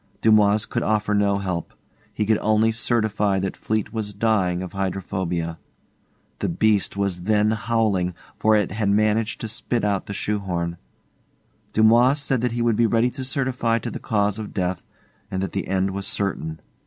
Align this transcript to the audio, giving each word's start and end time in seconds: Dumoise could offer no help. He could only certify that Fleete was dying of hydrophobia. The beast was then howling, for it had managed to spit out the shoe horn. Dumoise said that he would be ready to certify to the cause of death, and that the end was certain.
Dumoise 0.19 0.65
could 0.65 0.81
offer 0.81 1.13
no 1.13 1.37
help. 1.37 1.73
He 2.11 2.25
could 2.25 2.39
only 2.39 2.71
certify 2.71 3.37
that 3.37 3.53
Fleete 3.55 3.93
was 3.93 4.15
dying 4.15 4.63
of 4.63 4.73
hydrophobia. 4.73 5.59
The 6.39 6.49
beast 6.49 6.97
was 6.97 7.21
then 7.25 7.51
howling, 7.51 8.15
for 8.39 8.55
it 8.55 8.71
had 8.71 8.89
managed 8.89 9.41
to 9.41 9.47
spit 9.47 9.83
out 9.85 10.07
the 10.07 10.15
shoe 10.15 10.39
horn. 10.39 10.77
Dumoise 11.73 12.17
said 12.19 12.41
that 12.41 12.53
he 12.53 12.63
would 12.63 12.77
be 12.77 12.87
ready 12.87 13.11
to 13.11 13.23
certify 13.23 13.77
to 13.77 13.91
the 13.91 13.99
cause 13.99 14.39
of 14.39 14.55
death, 14.55 14.83
and 15.29 15.39
that 15.43 15.51
the 15.51 15.67
end 15.67 15.91
was 15.91 16.07
certain. 16.07 16.61